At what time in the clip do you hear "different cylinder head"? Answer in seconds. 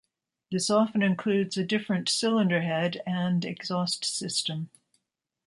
1.63-3.03